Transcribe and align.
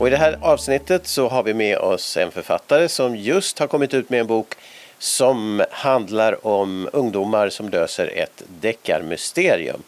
Och 0.00 0.06
i 0.06 0.10
det 0.10 0.16
här 0.16 0.38
avsnittet 0.40 1.06
så 1.06 1.28
har 1.28 1.42
vi 1.42 1.54
med 1.54 1.78
oss 1.78 2.16
en 2.16 2.30
författare 2.30 2.88
som 2.88 3.16
just 3.16 3.58
har 3.58 3.66
kommit 3.66 3.94
ut 3.94 4.10
med 4.10 4.20
en 4.20 4.26
bok 4.26 4.54
som 4.98 5.64
handlar 5.70 6.46
om 6.46 6.88
ungdomar 6.92 7.48
som 7.48 7.68
löser 7.68 8.06
ett 8.06 8.42
deckarmysterium. 8.60 9.82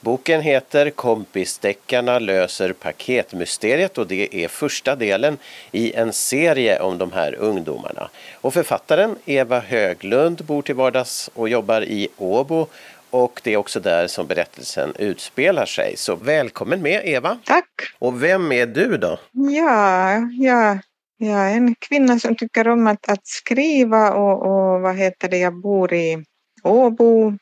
Boken 0.00 0.40
heter 0.40 0.90
Kompisdeckarna 0.90 2.18
löser 2.18 2.72
paketmysteriet 2.72 3.98
och 3.98 4.06
det 4.06 4.44
är 4.44 4.48
första 4.48 4.96
delen 4.96 5.38
i 5.72 5.92
en 5.92 6.12
serie 6.12 6.80
om 6.80 6.98
de 6.98 7.12
här 7.12 7.34
ungdomarna. 7.34 8.08
Och 8.40 8.54
författaren 8.54 9.16
Eva 9.24 9.60
Höglund 9.60 10.44
bor 10.44 10.62
till 10.62 10.74
vardags 10.74 11.30
och 11.34 11.48
jobbar 11.48 11.82
i 11.82 12.08
Åbo 12.16 12.66
och 13.14 13.40
det 13.44 13.52
är 13.52 13.56
också 13.56 13.80
där 13.80 14.06
som 14.06 14.26
berättelsen 14.26 14.92
utspelar 14.98 15.66
sig. 15.66 15.96
Så 15.96 16.16
välkommen 16.16 16.82
med 16.82 17.02
Eva! 17.04 17.38
Tack! 17.44 17.70
Och 17.98 18.22
vem 18.22 18.52
är 18.52 18.66
du 18.66 18.96
då? 18.96 19.18
Ja, 19.32 20.16
ja 20.38 20.78
jag 21.16 21.50
är 21.50 21.56
en 21.56 21.74
kvinna 21.74 22.18
som 22.18 22.36
tycker 22.36 22.68
om 22.68 22.86
att, 22.86 23.08
att 23.08 23.26
skriva 23.26 24.14
och, 24.14 24.42
och 24.42 24.80
vad 24.80 24.96
heter 24.96 25.28
det, 25.28 25.38
jag 25.38 25.60
bor 25.60 25.92
i 25.92 26.24
Åbo, 26.62 27.32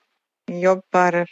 jobbar 0.51 1.27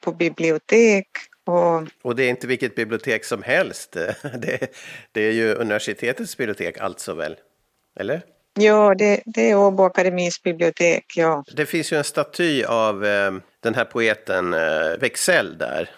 på 0.00 0.12
bibliotek 0.12 1.08
och... 1.46 1.82
och 2.02 2.16
det 2.16 2.24
är 2.24 2.30
inte 2.30 2.46
vilket 2.46 2.74
bibliotek 2.74 3.24
som 3.24 3.42
helst. 3.42 3.92
Det, 4.38 4.74
det 5.12 5.20
är 5.20 5.32
ju 5.32 5.54
universitetets 5.54 6.36
bibliotek 6.36 6.78
alltså 6.78 7.14
väl? 7.14 7.36
Eller? 8.00 8.22
Ja, 8.54 8.94
det, 8.94 9.22
det 9.26 9.50
är 9.50 9.56
Åbo 9.56 9.82
Akademis 9.82 10.42
bibliotek, 10.42 11.04
ja. 11.16 11.44
Det 11.56 11.66
finns 11.66 11.92
ju 11.92 11.96
en 11.96 12.04
staty 12.04 12.64
av 12.64 13.04
eh, 13.04 13.32
den 13.60 13.74
här 13.74 13.84
poeten 13.84 14.54
eh, 14.54 14.98
Wexell 15.00 15.58
där. 15.58 15.90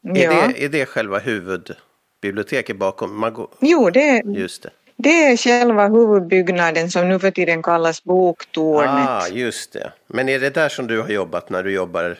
Ja. 0.00 0.32
Är, 0.32 0.48
det, 0.48 0.64
är 0.64 0.68
det 0.68 0.86
själva 0.86 1.18
huvudbiblioteket 1.18 2.76
bakom? 2.76 3.20
Man 3.20 3.46
Jo, 3.60 3.90
det, 3.90 4.22
just 4.26 4.62
det. 4.62 4.70
det 4.96 5.24
är 5.24 5.36
själva 5.36 5.88
huvudbyggnaden 5.88 6.90
som 6.90 7.08
nu 7.08 7.18
för 7.18 7.30
tiden 7.30 7.62
kallas 7.62 8.04
Boktornet. 8.04 9.08
Ah, 9.08 9.28
just 9.28 9.72
det. 9.72 9.92
Men 10.06 10.28
är 10.28 10.40
det 10.40 10.50
där 10.50 10.68
som 10.68 10.86
du 10.86 11.00
har 11.00 11.08
jobbat 11.08 11.50
när 11.50 11.62
du 11.62 11.72
jobbar? 11.72 12.18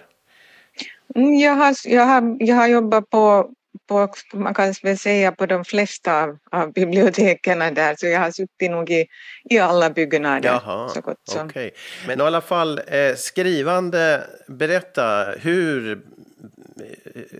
Mm, 1.14 1.34
jag 1.34 1.52
har, 1.52 1.74
jag 1.84 2.06
har, 2.06 2.36
jag 2.40 2.56
har 2.56 2.68
jobbat 2.68 3.10
på 3.10 3.50
på, 3.92 4.36
man 4.36 4.54
kan 4.54 4.74
väl 4.82 4.98
säga 4.98 5.32
på 5.32 5.46
de 5.46 5.64
flesta 5.64 6.22
av, 6.22 6.38
av 6.50 6.72
biblioteken 6.72 7.58
där, 7.58 7.94
så 7.98 8.06
jag 8.06 8.20
har 8.20 8.30
suttit 8.30 8.70
nog 8.70 8.90
i, 8.90 9.06
i 9.50 9.58
alla 9.58 9.90
byggnader. 9.90 10.48
Jaha, 10.48 10.88
så 10.88 11.00
gott 11.00 11.20
som. 11.24 11.46
Okay. 11.46 11.70
Men 12.06 12.20
i 12.20 12.22
alla 12.22 12.40
fall, 12.40 12.80
eh, 12.86 13.14
skrivande, 13.16 14.26
berätta, 14.48 15.34
hur, 15.40 16.02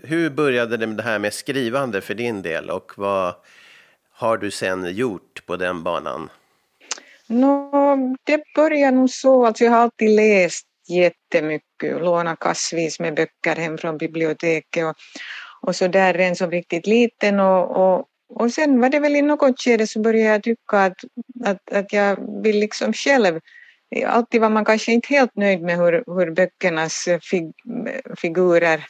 hur 0.03 0.29
började 0.29 0.77
det 0.77 1.03
här 1.03 1.19
med 1.19 1.33
skrivande 1.33 2.01
för 2.01 2.13
din 2.13 2.41
del 2.41 2.69
och 2.69 2.91
vad 2.95 3.35
har 4.11 4.37
du 4.37 4.51
sen 4.51 4.95
gjort 4.95 5.45
på 5.45 5.55
den 5.55 5.83
banan? 5.83 6.29
No, 7.27 8.17
det 8.23 8.43
började 8.55 8.97
nog 8.97 9.09
så, 9.09 9.45
alltså 9.45 9.63
jag 9.63 9.71
har 9.71 9.79
alltid 9.79 10.09
läst 10.09 10.67
jättemycket 10.87 12.01
lånat 12.01 12.39
kassvis 12.39 12.99
med 12.99 13.15
böcker 13.15 13.55
hem 13.55 13.77
från 13.77 13.97
biblioteket 13.97 14.85
och, 14.85 14.95
och 15.63 15.75
så 15.75 15.87
där 15.87 16.13
redan 16.13 16.35
som 16.35 16.51
riktigt 16.51 16.87
liten 16.87 17.39
och, 17.39 17.77
och, 17.77 18.05
och 18.29 18.51
sen 18.51 18.81
var 18.81 18.89
det 18.89 18.99
väl 18.99 19.15
i 19.15 19.21
något 19.21 19.61
skede 19.61 19.87
så 19.87 19.99
började 19.99 20.29
jag 20.29 20.43
tycka 20.43 20.77
att, 20.77 20.97
att, 21.45 21.71
att 21.71 21.93
jag 21.93 22.41
vill 22.43 22.59
liksom 22.59 22.93
själv 22.93 23.39
Alltid 24.05 24.41
var 24.41 24.49
man 24.49 24.65
kanske 24.65 24.91
inte 24.91 25.13
helt 25.13 25.35
nöjd 25.35 25.61
med 25.61 25.77
hur, 25.77 26.03
hur 26.07 26.31
böckernas 26.31 27.07
fig, 27.21 27.51
figurer 28.17 28.85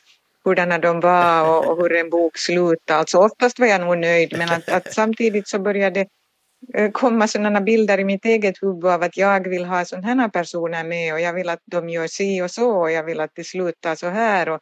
hurdana 0.45 0.77
de 0.77 0.99
var 0.99 1.49
och, 1.49 1.71
och 1.71 1.77
hur 1.77 1.95
en 1.95 2.09
bok 2.09 2.37
slutade. 2.37 2.99
Alltså 2.99 3.17
oftast 3.17 3.59
var 3.59 3.67
jag 3.67 3.81
nog 3.81 3.97
nöjd 3.97 4.37
men 4.37 4.49
att, 4.49 4.69
att 4.69 4.93
samtidigt 4.93 5.47
så 5.47 5.59
började 5.59 5.99
det 5.99 6.91
komma 6.91 7.27
sådana 7.27 7.61
bilder 7.61 7.99
i 7.99 8.03
mitt 8.03 8.25
eget 8.25 8.55
huvud 8.61 8.85
av 8.85 9.03
att 9.03 9.17
jag 9.17 9.49
vill 9.49 9.65
ha 9.65 9.85
sådana 9.85 10.21
här 10.21 10.29
personer 10.29 10.83
med 10.83 11.13
och 11.13 11.19
jag 11.19 11.33
vill 11.33 11.49
att 11.49 11.61
de 11.65 11.89
gör 11.89 12.07
si 12.07 12.41
och 12.41 12.51
så 12.51 12.81
och 12.81 12.91
jag 12.91 13.03
vill 13.03 13.19
att 13.19 13.31
det 13.35 13.43
slutar 13.43 13.95
så 13.95 14.09
här 14.09 14.49
och, 14.49 14.59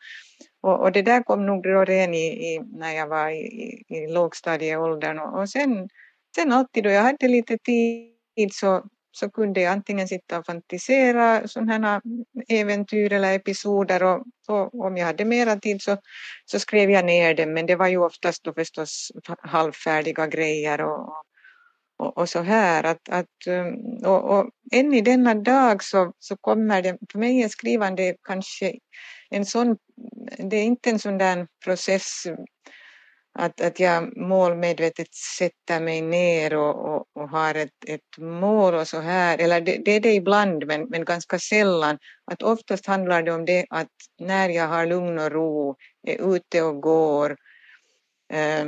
och, 0.61 0.79
och 0.79 0.91
det 0.91 1.01
där 1.01 1.23
kom 1.23 1.45
nog 1.45 1.63
då 1.63 1.85
redan 1.85 2.13
i, 2.13 2.53
i, 2.53 2.59
när 2.59 2.91
jag 2.91 3.07
var 3.07 3.29
i, 3.29 3.35
i, 3.35 3.85
i 3.87 4.07
lågstadieåldern 4.07 5.19
och, 5.19 5.39
och 5.39 5.49
sen, 5.49 5.89
sen 6.35 6.51
alltid 6.51 6.83
då 6.83 6.89
jag 6.89 7.01
hade 7.01 7.27
lite 7.27 7.57
tid 7.57 8.53
så, 8.53 8.83
så 9.11 9.29
kunde 9.29 9.61
jag 9.61 9.71
antingen 9.71 10.07
sitta 10.07 10.39
och 10.39 10.45
fantisera 10.45 11.47
sådana 11.47 11.87
här 11.87 12.01
äventyr 12.47 13.13
eller 13.13 13.33
episoder 13.33 14.03
och, 14.03 14.25
och 14.47 14.85
om 14.85 14.97
jag 14.97 15.05
hade 15.05 15.25
mera 15.25 15.55
tid 15.55 15.81
så, 15.81 15.97
så 16.45 16.59
skrev 16.59 16.91
jag 16.91 17.05
ner 17.05 17.33
dem 17.33 17.53
men 17.53 17.65
det 17.65 17.75
var 17.75 17.87
ju 17.87 17.97
oftast 17.97 18.43
då 18.43 18.53
förstås 18.53 19.11
halvfärdiga 19.41 20.27
grejer 20.27 20.81
och, 20.81 21.13
och, 21.99 22.17
och, 22.17 22.29
så 22.29 22.39
här. 22.39 22.83
Att, 22.83 23.09
att, 23.09 23.47
um, 23.47 23.97
och, 24.05 24.37
och 24.37 24.49
än 24.71 24.93
i 24.93 25.01
denna 25.01 25.35
dag 25.35 25.83
så, 25.83 26.13
så 26.19 26.37
kommer 26.37 26.81
det, 26.81 26.97
för 27.11 27.19
mig 27.19 27.43
är 27.43 27.49
skrivande 27.49 28.15
kanske 28.23 28.73
en 29.31 29.45
sån, 29.45 29.77
det 30.37 30.57
är 30.57 30.63
inte 30.63 30.89
en 30.89 30.99
sån 30.99 31.17
där 31.17 31.47
process 31.63 32.23
att, 33.39 33.61
att 33.61 33.79
jag 33.79 34.17
målmedvetet 34.17 35.13
sätter 35.13 35.79
mig 35.79 36.01
ner 36.01 36.53
och, 36.53 36.95
och, 36.95 37.05
och 37.13 37.29
har 37.29 37.55
ett, 37.55 37.83
ett 37.87 38.17
mål 38.17 38.73
och 38.73 38.87
så 38.87 38.99
här, 38.99 39.37
eller 39.37 39.61
det, 39.61 39.77
det, 39.85 39.91
är 39.91 39.99
det 39.99 40.13
ibland 40.13 40.67
men, 40.67 40.89
men 40.89 41.05
ganska 41.05 41.39
sällan, 41.39 41.97
att 42.31 42.43
oftast 42.43 42.85
handlar 42.85 43.23
det 43.23 43.31
om 43.31 43.45
det 43.45 43.65
att 43.69 43.87
när 44.19 44.49
jag 44.49 44.67
har 44.67 44.85
lugn 44.85 45.19
och 45.19 45.31
ro, 45.31 45.75
är 46.07 46.35
ute 46.35 46.61
och 46.61 46.81
går, 46.81 47.37
eh, 48.33 48.65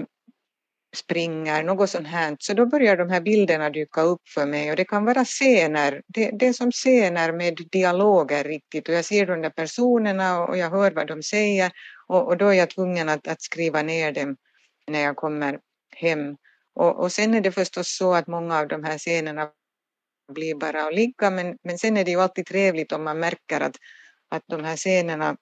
springer, 0.93 1.63
något 1.63 1.89
sånt 1.89 2.07
här, 2.07 2.35
så 2.39 2.53
då 2.53 2.65
börjar 2.65 2.97
de 2.97 3.09
här 3.09 3.21
bilderna 3.21 3.69
dyka 3.69 4.01
upp 4.01 4.21
för 4.27 4.45
mig 4.45 4.69
och 4.69 4.75
det 4.75 4.85
kan 4.85 5.05
vara 5.05 5.25
scener, 5.25 6.01
det, 6.07 6.31
det 6.39 6.47
är 6.47 6.53
som 6.53 6.71
scener 6.71 7.31
med 7.31 7.57
dialoger 7.71 8.43
riktigt. 8.43 8.89
Och 8.89 8.95
jag 8.95 9.05
ser 9.05 9.25
de 9.25 9.41
där 9.41 9.49
personerna 9.49 10.39
och 10.47 10.57
jag 10.57 10.69
hör 10.69 10.91
vad 10.91 11.07
de 11.07 11.23
säger. 11.23 11.71
Och, 12.07 12.27
och 12.27 12.37
då 12.37 12.47
är 12.47 12.53
jag 12.53 12.69
tvungen 12.69 13.09
att, 13.09 13.27
att 13.27 13.41
skriva 13.41 13.81
ner 13.81 14.11
dem 14.11 14.37
när 14.87 14.99
jag 14.99 15.15
kommer 15.15 15.59
hem. 15.95 16.37
Och, 16.75 16.99
och 16.99 17.11
sen 17.11 17.33
är 17.33 17.41
det 17.41 17.51
förstås 17.51 17.97
så 17.97 18.13
att 18.13 18.27
många 18.27 18.59
av 18.59 18.67
de 18.67 18.83
här 18.83 18.97
scenerna 18.97 19.49
blir 20.33 20.55
bara 20.55 20.83
att 20.83 20.95
ligga. 20.95 21.29
Men, 21.29 21.57
men 21.63 21.77
sen 21.77 21.97
är 21.97 22.03
det 22.05 22.11
ju 22.11 22.21
alltid 22.21 22.45
trevligt 22.45 22.91
om 22.91 23.03
man 23.03 23.19
märker 23.19 23.61
att, 23.61 23.75
att 24.29 24.43
de 24.47 24.63
här 24.63 24.77
scenerna 24.77 25.37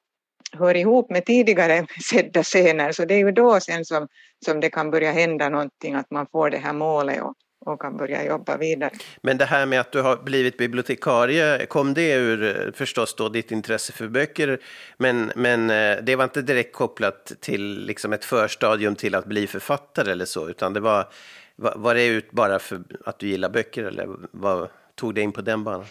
hör 0.51 0.78
ihop 0.78 1.09
med 1.09 1.25
tidigare 1.25 1.85
sedda 2.09 2.44
scener 2.44 2.91
så 2.91 3.06
det 3.06 3.13
är 3.13 3.17
ju 3.17 3.31
då 3.31 3.59
sen 3.59 3.85
som, 3.85 4.07
som 4.45 4.59
det 4.59 4.69
kan 4.69 4.91
börja 4.91 5.12
hända 5.12 5.50
någonting 5.50 5.95
att 5.95 6.12
man 6.12 6.28
får 6.31 6.50
det 6.50 6.57
här 6.57 6.73
målet 6.73 7.22
och, 7.22 7.34
och 7.66 7.81
kan 7.81 7.97
börja 7.97 8.25
jobba 8.25 8.57
vidare. 8.57 8.91
Men 9.22 9.38
det 9.38 9.45
här 9.45 9.66
med 9.66 9.79
att 9.79 9.91
du 9.91 10.01
har 10.01 10.17
blivit 10.17 10.57
bibliotekarie, 10.57 11.66
kom 11.66 11.94
det 11.94 12.13
ur 12.13 12.44
eh, 12.44 12.72
förstås 12.73 13.16
då 13.16 13.29
ditt 13.29 13.51
intresse 13.51 13.94
för 13.94 14.07
böcker, 14.07 14.59
men, 14.97 15.31
men 15.35 15.69
eh, 15.69 15.97
det 16.03 16.16
var 16.16 16.23
inte 16.23 16.41
direkt 16.41 16.73
kopplat 16.73 17.31
till 17.40 17.85
liksom 17.85 18.13
ett 18.13 18.25
förstadium 18.25 18.95
till 18.95 19.16
att 19.16 19.25
bli 19.25 19.47
författare 19.47 20.11
eller 20.11 20.25
så, 20.25 20.50
utan 20.50 20.73
det 20.73 20.79
var, 20.79 21.07
var 21.56 21.95
det 21.95 22.06
ut 22.06 22.31
bara 22.31 22.59
för 22.59 22.84
att 23.06 23.19
du 23.19 23.28
gillar 23.28 23.50
böcker 23.50 23.84
eller 23.84 24.07
vad 24.31 24.69
tog 24.95 25.16
det 25.16 25.22
in 25.22 25.31
på 25.31 25.41
den 25.41 25.64
banan? 25.64 25.85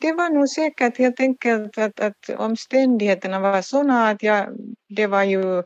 Det 0.00 0.12
var 0.12 0.30
nog 0.30 0.48
säkert 0.48 0.98
helt 0.98 1.20
enkelt 1.20 1.78
att, 1.78 2.00
att 2.00 2.30
omständigheterna 2.36 3.40
var 3.40 3.62
sådana 3.62 4.08
att 4.08 4.22
jag, 4.22 4.48
det 4.88 5.06
var 5.06 5.22
ju 5.22 5.58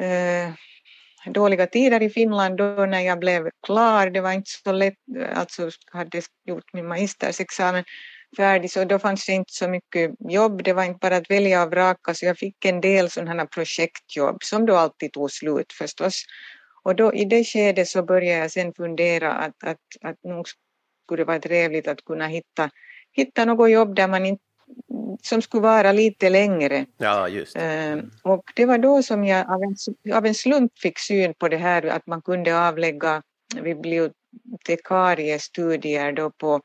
eh, 0.00 0.52
dåliga 1.26 1.66
tider 1.66 2.02
i 2.02 2.10
Finland 2.10 2.56
då 2.56 2.86
när 2.86 3.00
jag 3.00 3.18
blev 3.18 3.50
klar. 3.66 4.10
Det 4.10 4.20
var 4.20 4.32
inte 4.32 4.50
så 4.64 4.72
lätt, 4.72 4.94
alltså 5.34 5.70
hade 5.92 6.22
gjort 6.44 6.72
min 6.72 6.88
magistersexamen 6.88 7.84
färdig 8.36 8.70
så 8.70 8.84
då 8.84 8.98
fanns 8.98 9.26
det 9.26 9.32
inte 9.32 9.52
så 9.52 9.68
mycket 9.68 10.10
jobb. 10.28 10.62
Det 10.64 10.72
var 10.72 10.84
inte 10.84 10.98
bara 11.00 11.16
att 11.16 11.30
välja 11.30 11.62
och 11.62 11.70
vraka 11.70 12.14
så 12.14 12.26
jag 12.26 12.38
fick 12.38 12.64
en 12.64 12.80
del 12.80 13.10
sådana 13.10 13.46
projektjobb 13.46 14.42
som 14.42 14.66
då 14.66 14.76
alltid 14.76 15.12
tog 15.12 15.30
slut 15.30 15.72
förstås. 15.72 16.24
Och 16.82 16.96
då 16.96 17.14
i 17.14 17.24
det 17.24 17.44
skedet 17.44 17.88
så 17.88 18.02
började 18.02 18.40
jag 18.40 18.50
sen 18.50 18.72
fundera 18.76 19.32
att, 19.32 19.64
att, 19.64 19.78
att 20.00 20.16
nog 20.24 20.46
skulle 21.04 21.22
det 21.22 21.26
vara 21.26 21.38
trevligt 21.38 21.88
att 21.88 22.04
kunna 22.04 22.26
hitta 22.26 22.70
hitta 23.14 23.44
något 23.44 23.70
jobb 23.70 23.96
där 23.96 24.08
man 24.08 24.26
inte 24.26 24.44
som 25.22 25.42
skulle 25.42 25.62
vara 25.62 25.92
lite 25.92 26.30
längre. 26.30 26.86
Ja, 26.98 27.28
just 27.28 27.56
mm. 27.56 28.10
Och 28.22 28.52
det 28.56 28.66
var 28.66 28.78
då 28.78 29.02
som 29.02 29.24
jag 29.24 29.50
av 29.50 29.62
en, 29.62 29.76
av 30.14 30.26
en 30.26 30.34
slump 30.34 30.78
fick 30.78 30.98
syn 30.98 31.34
på 31.34 31.48
det 31.48 31.56
här 31.56 31.86
att 31.86 32.06
man 32.06 32.22
kunde 32.22 32.68
avlägga 32.68 33.22
bibliotekariestudier 33.62 36.12
då 36.12 36.30
på, 36.30 36.60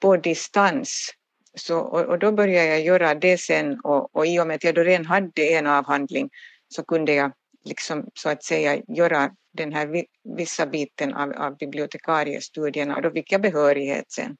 på 0.00 0.16
distans. 0.16 1.10
Så, 1.54 1.78
och, 1.78 2.00
och, 2.00 2.18
då 2.18 2.32
började 2.32 2.68
jag 2.68 2.80
göra 2.80 3.14
det 3.14 3.38
sen 3.38 3.80
och, 3.80 4.16
och 4.16 4.26
i 4.26 4.40
och 4.40 4.46
med 4.46 4.54
att 4.54 4.64
jag 4.64 4.74
då 4.74 4.82
redan 4.82 5.06
hade 5.06 5.42
en 5.42 5.66
avhandling 5.66 6.30
så 6.68 6.84
kunde 6.84 7.14
jag 7.14 7.32
liksom 7.64 8.10
så 8.14 8.28
att 8.28 8.44
säga 8.44 8.82
göra 8.88 9.30
den 9.52 9.72
här 9.72 10.04
vissa 10.36 10.66
biten 10.66 11.14
av, 11.14 11.32
av 11.32 11.56
bibliotekariestudierna 11.56 12.96
och 12.96 13.02
då 13.02 13.10
fick 13.10 13.32
jag 13.32 13.42
behörighet 13.42 14.12
sen. 14.12 14.36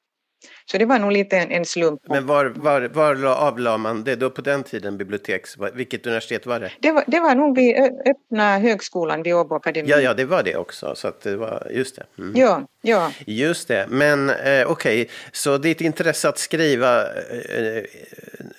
Så 0.67 0.79
det 0.79 0.85
var 0.85 0.99
nog 0.99 1.13
lite 1.13 1.37
en, 1.37 1.51
en 1.51 1.65
slump. 1.65 2.01
Men 2.09 2.27
var, 2.27 2.45
var, 2.45 2.81
var 2.81 3.25
avlade 3.25 3.79
man 3.79 4.05
det 4.05 4.17
då 4.17 4.31
på 4.31 4.43
den 4.43 4.63
tiden, 4.63 4.99
bibliotek? 4.99 5.47
Vilket 5.75 6.07
universitet 6.07 6.47
var 6.47 6.61
det? 6.61 6.73
Det 6.81 6.93
var, 6.93 7.05
det 7.07 7.21
var 7.21 7.35
nog 7.35 7.57
vid 7.57 7.77
öppna 8.07 8.59
högskolan 8.59 9.23
vid 9.23 9.35
Åbo 9.35 9.55
Akademi. 9.55 9.91
Ja, 9.91 10.01
ja, 10.01 10.15
det 10.15 10.25
var 10.25 10.43
det 10.43 10.57
också. 10.57 10.95
Så 10.95 11.13
det 11.23 11.37
var, 11.37 11.67
just 11.71 11.97
det. 11.97 12.05
Mm. 12.19 12.33
Ja, 12.37 12.67
ja. 12.83 13.13
Just 13.27 13.69
det. 13.69 13.87
Men 13.89 14.31
eh, 14.31 14.35
okej, 14.37 14.67
okay. 14.67 15.07
så 15.33 15.59
ditt 15.59 15.81
intresse 15.81 16.29
att 16.29 16.39
skriva, 16.39 17.03
eh, 17.03 17.77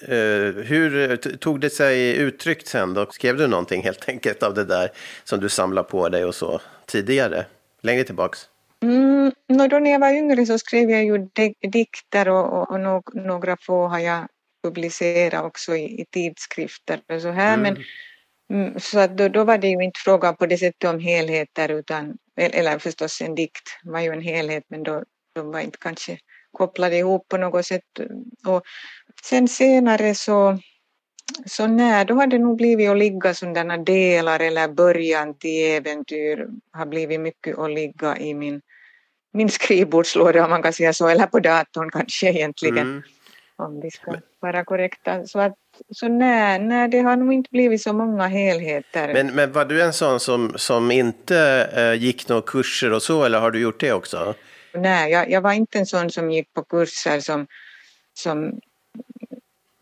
eh, 0.02 0.54
hur 0.66 1.18
tog 1.38 1.60
det 1.60 1.70
sig 1.70 2.18
uttryck 2.18 2.68
sen 2.68 2.94
då? 2.94 3.06
Skrev 3.06 3.38
du 3.38 3.48
någonting 3.48 3.84
helt 3.84 4.10
enkelt 4.10 4.44
av 4.44 4.54
det 4.54 4.64
där 4.64 4.92
som 5.24 5.40
du 5.40 5.50
samlade 5.50 5.90
på 5.90 6.10
dig 6.10 6.26
och 6.26 6.36
så 6.36 6.62
tidigare? 6.86 7.46
Längre 7.82 8.04
tillbaks? 8.04 8.48
Mm, 8.86 9.32
no, 9.48 9.68
då 9.68 9.80
när 9.80 9.92
jag 9.92 10.00
var 10.00 10.14
yngre 10.14 10.46
så 10.46 10.60
skrev 10.60 10.90
jag 10.90 11.04
ju 11.04 11.30
dikter 11.72 12.30
och, 12.30 12.54
och, 12.54 12.72
och 12.72 13.16
några 13.16 13.58
få 13.62 13.88
har 13.88 14.00
jag 14.00 14.28
publicerat 14.64 15.46
också 15.46 15.76
i, 15.76 16.02
i 16.02 16.06
tidskrifter 16.12 17.02
och 17.14 17.22
så 17.22 17.32
här. 17.32 17.54
Mm. 17.54 17.62
Men, 17.62 17.84
mm, 18.54 18.80
så 18.80 19.00
att 19.00 19.18
då, 19.18 19.28
då 19.30 19.44
var 19.44 19.58
det 19.58 19.68
ju 19.68 19.84
inte 19.84 20.00
fråga 20.00 20.34
på 20.34 20.46
det 20.46 20.58
sättet 20.58 20.90
om 20.90 21.00
helheter 21.00 21.70
utan, 21.70 22.18
eller 22.38 22.80
förstås 22.80 23.22
en 23.22 23.36
dikt 23.36 23.70
var 23.84 24.00
ju 24.00 24.12
en 24.12 24.22
helhet 24.22 24.64
men 24.70 24.84
då, 24.84 25.04
de 25.36 25.52
var 25.52 25.60
inte 25.60 25.78
kanske 25.82 26.18
kopplade 26.52 26.98
ihop 26.98 27.28
på 27.28 27.38
något 27.38 27.66
sätt. 27.66 28.00
Och 28.48 28.62
sen 29.24 29.48
senare 29.48 30.16
så, 30.16 30.60
så 31.46 31.68
nej, 31.68 32.06
då 32.06 32.14
har 32.14 32.28
det 32.28 32.40
nog 32.40 32.58
blivit 32.58 32.90
att 32.90 32.98
ligga 32.98 33.34
sådana 33.34 33.78
delar 33.78 34.40
eller 34.40 34.68
början 34.68 35.38
till 35.38 35.72
äventyr 35.72 36.48
har 36.72 36.86
blivit 36.86 37.20
mycket 37.20 37.58
att 37.58 37.72
ligga 37.72 38.18
i 38.18 38.34
min 38.34 38.62
min 39.36 39.50
skrivbordslåda 39.50 40.44
om 40.44 40.50
man 40.50 40.64
kan 40.64 40.74
säga 40.74 40.94
så, 40.94 41.08
eller 41.08 41.26
på 41.26 41.40
datorn 41.40 41.92
kanske 41.92 42.30
egentligen. 42.30 42.78
Mm. 42.78 43.04
Om 43.58 43.82
vi 43.82 43.92
ska 43.92 44.16
vara 44.40 44.66
korrekta. 44.66 45.26
Så, 45.28 45.40
att, 45.40 45.54
så 45.92 46.08
nej, 46.08 46.60
nej, 46.60 46.90
det 46.90 47.00
har 47.00 47.16
nog 47.16 47.34
inte 47.34 47.50
blivit 47.52 47.82
så 47.82 47.94
många 47.94 48.28
helheter. 48.28 49.14
Men, 49.14 49.36
men 49.36 49.52
var 49.52 49.66
du 49.66 49.82
en 49.82 49.94
sån 49.94 50.20
som, 50.20 50.54
som 50.56 50.92
inte 50.92 51.70
äh, 51.76 52.04
gick 52.04 52.30
några 52.30 52.42
kurser 52.42 52.94
och 52.94 53.04
så, 53.04 53.24
eller 53.24 53.40
har 53.40 53.52
du 53.52 53.60
gjort 53.60 53.80
det 53.80 53.94
också? 53.94 54.36
Nej, 54.74 55.12
jag, 55.12 55.32
jag 55.32 55.42
var 55.42 55.54
inte 55.54 55.80
en 55.80 55.86
sån 55.86 56.10
som 56.10 56.32
gick 56.32 56.54
på 56.54 56.64
kurser 56.64 57.20
som, 57.20 57.48
som 58.14 58.60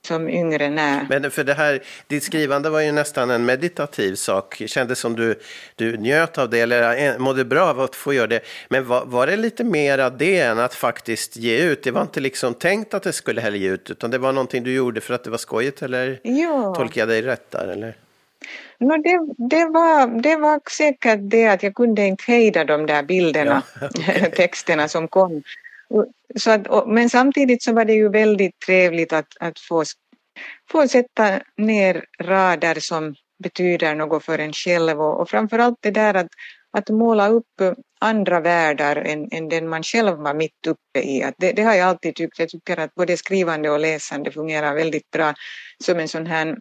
som 0.07 0.29
yngre 0.29 0.69
när. 0.69 1.05
Men 1.09 1.31
för 1.31 1.43
det 1.43 1.53
här, 1.53 1.83
ditt 2.07 2.23
skrivande 2.23 2.69
var 2.69 2.81
ju 2.81 2.91
nästan 2.91 3.29
en 3.29 3.45
meditativ 3.45 4.15
sak. 4.15 4.61
Kändes 4.65 4.99
som 4.99 5.15
du, 5.15 5.39
du 5.75 5.97
njöt 5.97 6.37
av 6.37 6.49
det 6.49 6.59
eller 6.59 7.19
mådde 7.19 7.45
bra 7.45 7.65
av 7.65 7.79
att 7.79 7.95
få 7.95 8.13
göra 8.13 8.27
det. 8.27 8.39
Men 8.69 8.87
var, 8.87 9.05
var 9.05 9.27
det 9.27 9.35
lite 9.35 9.63
mer 9.63 9.97
av 9.97 10.17
det 10.17 10.39
än 10.39 10.59
att 10.59 10.75
faktiskt 10.75 11.37
ge 11.37 11.57
ut? 11.57 11.83
Det 11.83 11.91
var 11.91 12.01
inte 12.01 12.19
liksom 12.19 12.53
tänkt 12.53 12.93
att 12.93 13.03
det 13.03 13.13
skulle 13.13 13.41
heller 13.41 13.57
ge 13.57 13.69
ut, 13.69 13.89
utan 13.89 14.11
det 14.11 14.17
var 14.17 14.31
någonting 14.31 14.63
du 14.63 14.73
gjorde 14.73 15.01
för 15.01 15.13
att 15.13 15.23
det 15.23 15.29
var 15.29 15.37
skojigt 15.37 15.81
eller 15.81 16.19
ja. 16.23 16.75
tolkar 16.75 17.01
jag 17.01 17.09
dig 17.09 17.21
rätt 17.21 17.51
där? 17.51 17.67
Eller? 17.67 17.95
No, 18.77 18.97
det, 18.97 19.19
det, 19.37 19.65
var, 19.65 20.21
det 20.21 20.35
var 20.35 20.59
säkert 20.69 21.19
det 21.21 21.47
att 21.47 21.63
jag 21.63 21.75
kunde 21.75 22.05
inte 22.05 22.23
hejda 22.27 22.63
de 22.63 22.85
där 22.85 23.03
bilderna, 23.03 23.63
ja, 23.81 23.87
okay. 23.87 24.31
texterna 24.35 24.87
som 24.87 25.07
kom. 25.07 25.43
Så 26.35 26.51
att, 26.51 26.87
men 26.87 27.09
samtidigt 27.09 27.63
så 27.63 27.73
var 27.73 27.85
det 27.85 27.93
ju 27.93 28.09
väldigt 28.09 28.59
trevligt 28.59 29.13
att, 29.13 29.27
att 29.39 29.59
få, 29.59 29.83
få 30.71 30.87
sätta 30.87 31.41
ner 31.57 32.05
rader 32.21 32.79
som 32.79 33.15
betyder 33.43 33.95
något 33.95 34.23
för 34.23 34.39
en 34.39 34.53
själv 34.53 35.01
och, 35.01 35.21
och 35.21 35.29
framförallt 35.29 35.77
det 35.81 35.91
där 35.91 36.13
att, 36.13 36.27
att 36.77 36.89
måla 36.89 37.27
upp 37.27 37.61
andra 37.99 38.39
världar 38.39 38.95
än, 38.95 39.27
än 39.31 39.49
den 39.49 39.69
man 39.69 39.83
själv 39.83 40.17
var 40.17 40.33
mitt 40.33 40.67
uppe 40.67 40.99
i. 40.99 41.23
Att 41.23 41.35
det, 41.37 41.51
det 41.51 41.63
har 41.63 41.73
jag 41.73 41.87
alltid 41.87 42.15
tyckt. 42.15 42.39
Jag 42.39 42.49
tycker 42.49 42.79
att 42.79 42.95
både 42.95 43.17
skrivande 43.17 43.69
och 43.69 43.79
läsande 43.79 44.31
fungerar 44.31 44.75
väldigt 44.75 45.11
bra 45.11 45.33
som 45.83 45.99
en 45.99 46.07
sån 46.07 46.25
här 46.25 46.57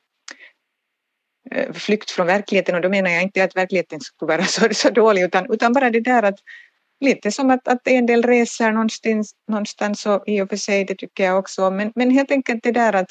eh, 1.50 1.72
flykt 1.72 2.10
från 2.10 2.26
verkligheten 2.26 2.74
och 2.74 2.80
då 2.80 2.88
menar 2.88 3.10
jag 3.10 3.22
inte 3.22 3.44
att 3.44 3.56
verkligheten 3.56 4.00
skulle 4.00 4.28
vara 4.28 4.44
så, 4.56 4.68
så 4.72 4.90
dålig 4.90 5.22
utan, 5.22 5.52
utan 5.52 5.72
bara 5.72 5.90
det 5.90 6.00
där 6.00 6.22
att, 6.22 6.38
lite 7.02 7.32
som 7.32 7.50
att, 7.50 7.68
att 7.68 7.88
en 7.88 8.06
del 8.06 8.22
reser 8.22 8.72
någonstans, 8.72 9.32
någonstans 9.48 10.06
och 10.06 10.22
i 10.26 10.40
och 10.40 10.48
för 10.48 10.56
sig, 10.56 10.84
det 10.84 10.94
tycker 10.94 11.24
jag 11.24 11.38
också 11.38 11.70
men, 11.70 11.92
men 11.94 12.10
helt 12.10 12.30
enkelt 12.30 12.62
det 12.62 12.72
där 12.72 12.92
att, 12.92 13.10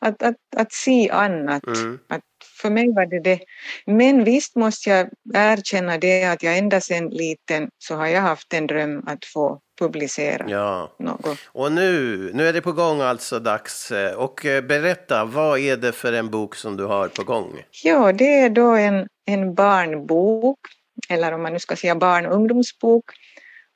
att, 0.00 0.22
att, 0.22 0.36
att 0.56 0.72
se 0.72 1.10
annat. 1.10 1.66
Mm. 1.66 1.98
Att 2.08 2.22
för 2.62 2.70
mig 2.70 2.92
var 2.92 3.06
det 3.06 3.20
det. 3.20 3.40
Men 3.86 4.24
visst 4.24 4.56
måste 4.56 4.90
jag 4.90 5.08
erkänna 5.34 5.98
det 5.98 6.24
att 6.24 6.42
jag 6.42 6.58
ända 6.58 6.80
sedan 6.80 7.08
liten 7.08 7.68
så 7.78 7.94
har 7.94 8.06
jag 8.06 8.20
haft 8.20 8.52
en 8.54 8.66
dröm 8.66 9.02
att 9.06 9.24
få 9.24 9.60
publicera 9.78 10.44
ja. 10.48 10.96
något. 10.98 11.38
Och 11.46 11.72
nu, 11.72 12.16
nu 12.34 12.48
är 12.48 12.52
det 12.52 12.62
på 12.62 12.72
gång 12.72 13.00
alltså 13.00 13.38
dags. 13.38 13.92
Och 14.16 14.46
eh, 14.46 14.64
berätta, 14.64 15.24
vad 15.24 15.58
är 15.58 15.76
det 15.76 15.92
för 15.92 16.12
en 16.12 16.30
bok 16.30 16.54
som 16.54 16.76
du 16.76 16.84
har 16.84 17.08
på 17.08 17.24
gång? 17.24 17.62
Ja, 17.84 18.12
det 18.12 18.38
är 18.38 18.50
då 18.50 18.70
en, 18.70 19.08
en 19.26 19.54
barnbok, 19.54 20.58
eller 21.08 21.32
om 21.32 21.42
man 21.42 21.52
nu 21.52 21.58
ska 21.58 21.76
säga 21.76 21.94
barn 21.94 22.26
och 22.26 22.34
ungdomsbok 22.34 23.04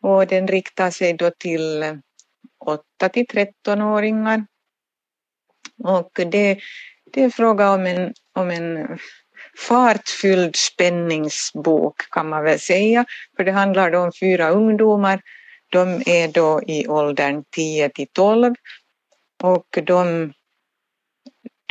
och 0.03 0.27
den 0.27 0.49
riktar 0.49 0.91
sig 0.91 1.13
då 1.13 1.31
till 1.39 2.01
8 2.65 3.09
till 3.09 3.27
13-åringar. 3.27 4.47
Och 5.85 6.11
det, 6.15 6.59
det 7.13 7.25
är 7.25 7.31
fråga 7.31 7.71
om 7.71 7.87
en, 7.87 8.15
om 8.35 8.51
en 8.51 8.99
fartfylld 9.59 10.57
spänningsbok 10.57 12.11
kan 12.11 12.29
man 12.29 12.45
väl 12.45 12.61
säga, 12.61 13.05
för 13.37 13.45
det 13.45 13.53
handlar 13.53 13.91
då 13.91 13.99
om 13.99 14.13
fyra 14.21 14.51
ungdomar. 14.51 15.21
De 15.73 16.03
är 16.07 16.29
då 16.29 16.63
i 16.67 16.89
åldern 16.89 17.45
10 17.57 17.89
till 17.89 18.09
12 18.13 18.55
och 19.43 19.79
de, 19.87 20.33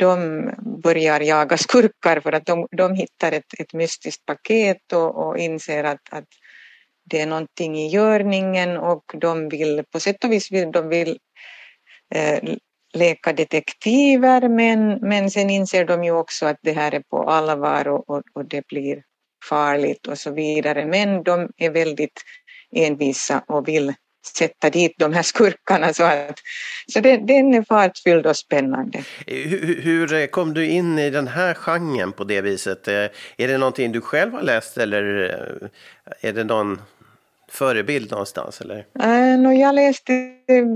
de 0.00 0.50
börjar 0.82 1.20
jaga 1.20 1.56
skurkar 1.56 2.20
för 2.20 2.32
att 2.32 2.46
de, 2.46 2.66
de 2.70 2.94
hittar 2.94 3.32
ett, 3.32 3.60
ett 3.60 3.72
mystiskt 3.72 4.26
paket 4.26 4.92
och, 4.92 5.26
och 5.26 5.38
inser 5.38 5.84
att, 5.84 6.00
att 6.10 6.28
det 7.04 7.20
är 7.20 7.26
någonting 7.26 7.78
i 7.78 7.88
görningen 7.88 8.76
och 8.76 9.04
de 9.14 9.48
vill 9.48 9.84
på 9.92 10.00
sätt 10.00 10.24
och 10.24 10.32
vis 10.32 10.52
vill, 10.52 10.72
de 10.72 10.88
vill 10.88 11.18
eh, 12.14 12.38
leka 12.94 13.32
detektiver 13.32 14.48
men, 14.48 14.98
men 15.08 15.30
sen 15.30 15.50
inser 15.50 15.84
de 15.84 16.04
ju 16.04 16.10
också 16.10 16.46
att 16.46 16.58
det 16.62 16.72
här 16.72 16.94
är 16.94 17.02
på 17.10 17.22
allvar 17.22 17.88
och, 17.88 18.10
och, 18.10 18.22
och 18.32 18.44
det 18.44 18.66
blir 18.66 19.02
farligt 19.48 20.06
och 20.06 20.18
så 20.18 20.30
vidare. 20.30 20.86
Men 20.86 21.22
de 21.22 21.48
är 21.56 21.70
väldigt 21.70 22.22
envisa 22.72 23.44
och 23.46 23.68
vill 23.68 23.94
sätta 24.26 24.70
dit 24.70 24.94
de 24.98 25.12
här 25.12 25.22
skurkarna. 25.22 25.94
Så, 25.94 26.04
att, 26.04 26.38
så 26.92 27.00
det, 27.00 27.16
den 27.16 27.54
är 27.54 27.62
fartfylld 27.62 28.26
och 28.26 28.36
spännande. 28.36 29.04
Hur, 29.26 29.80
hur, 29.82 30.26
kom 30.26 30.54
du 30.54 30.66
in 30.66 30.98
i 30.98 31.10
den 31.10 31.28
här 31.28 31.54
genren 31.54 32.12
på 32.12 32.24
det 32.24 32.40
viset? 32.40 32.88
Eh, 32.88 32.94
är 32.94 33.48
det 33.48 33.58
någonting 33.58 33.92
du 33.92 34.00
själv 34.00 34.32
har 34.32 34.42
läst 34.42 34.78
eller 34.78 35.30
eh, 35.30 36.28
är 36.28 36.32
det 36.32 36.44
någon 36.44 36.82
förebild 37.50 38.10
någonstans? 38.10 38.60
Eller? 38.60 38.86
Äh, 39.00 39.38
no, 39.38 39.52
jag 39.52 39.74
läste 39.74 40.12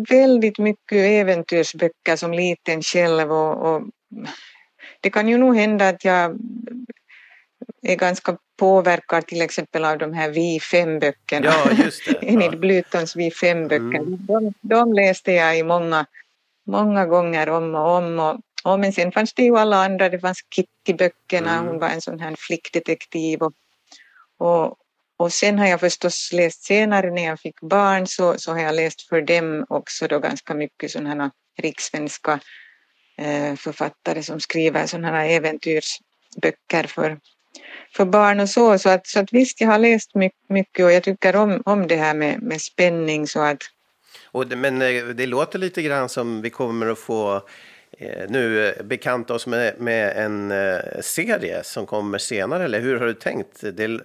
väldigt 0.08 0.58
mycket 0.58 0.98
äventyrsböcker 0.98 2.16
som 2.16 2.32
liten 2.32 2.82
själv 2.82 3.32
och, 3.32 3.74
och 3.74 3.82
det 5.00 5.10
kan 5.10 5.28
ju 5.28 5.38
nog 5.38 5.56
hända 5.56 5.88
att 5.88 6.04
jag 6.04 6.38
är 7.82 7.96
ganska 7.96 8.36
påverkad 8.56 9.26
till 9.26 9.42
exempel 9.42 9.84
av 9.84 9.98
de 9.98 10.12
här 10.12 10.30
Vi 10.30 10.60
fem-böckerna. 10.60 11.46
Ja, 11.46 11.84
just 11.84 12.06
det. 12.06 12.18
Enid 12.22 12.52
ja. 12.52 12.58
Blytons 12.58 13.16
Vi 13.16 13.30
fem-böcker. 13.30 13.98
Mm. 13.98 14.26
De, 14.26 14.54
de, 14.60 14.92
läste 14.92 15.32
jag 15.32 15.58
i 15.58 15.62
många, 15.62 16.06
många 16.66 17.06
gånger 17.06 17.48
om 17.48 17.74
och 17.74 17.96
om. 17.96 18.20
Och, 18.20 18.40
och, 18.64 18.80
men 18.80 18.92
sen 18.92 19.12
fanns 19.12 19.34
det 19.34 19.42
ju 19.42 19.58
alla 19.58 19.84
andra. 19.84 20.08
Det 20.08 20.18
fanns 20.18 20.40
Kitty-böckerna. 20.56 21.52
Mm. 21.52 21.66
Hon 21.66 21.78
var 21.78 21.88
en 21.88 22.00
sån 22.00 22.20
här 22.20 22.34
flickdetektiv. 22.38 23.42
Och, 23.42 23.52
och, 24.38 24.76
och 25.16 25.32
sen 25.32 25.58
har 25.58 25.66
jag 25.66 25.80
förstås 25.80 26.30
läst 26.32 26.64
senare 26.64 27.10
när 27.10 27.24
jag 27.24 27.40
fick 27.40 27.60
barn 27.60 28.06
så, 28.06 28.38
så 28.38 28.52
har 28.52 28.58
jag 28.58 28.74
läst 28.74 29.08
för 29.08 29.22
dem 29.22 29.66
också 29.68 30.08
då 30.08 30.18
ganska 30.18 30.54
mycket 30.54 30.90
sådana 30.90 31.24
här 31.24 31.30
rikssvenska 31.58 32.40
eh, 33.18 33.54
författare 33.54 34.22
som 34.22 34.40
skriver 34.40 34.86
sådana 34.86 35.10
här 35.10 35.28
äventyrsböcker 35.28 36.84
för, 36.86 37.18
för 37.96 38.04
barn 38.04 38.40
och 38.40 38.48
så. 38.48 38.78
Så 38.78 38.88
att, 38.88 39.06
så 39.06 39.20
att 39.20 39.32
visst, 39.32 39.60
jag 39.60 39.68
har 39.68 39.78
läst 39.78 40.10
mycket 40.48 40.84
och 40.84 40.92
jag 40.92 41.02
tycker 41.02 41.36
om, 41.36 41.62
om 41.64 41.86
det 41.86 41.96
här 41.96 42.14
med, 42.14 42.42
med 42.42 42.60
spänning 42.60 43.26
så 43.26 43.40
att 43.40 43.62
och 44.24 44.46
det, 44.46 44.56
men 44.56 44.82
eh, 44.82 45.04
det 45.04 45.26
låter 45.26 45.58
lite 45.58 45.82
grann 45.82 46.08
som 46.08 46.42
vi 46.42 46.50
kommer 46.50 46.86
att 46.86 46.98
få 46.98 47.34
eh, 47.98 48.28
nu 48.28 48.74
bekanta 48.84 49.34
oss 49.34 49.46
med, 49.46 49.74
med 49.80 50.16
en 50.16 50.52
serie 51.02 51.64
som 51.64 51.86
kommer 51.86 52.18
senare, 52.18 52.64
eller 52.64 52.80
hur 52.80 52.98
har 52.98 53.06
du 53.06 53.14
tänkt? 53.14 53.60
Det, 53.60 54.00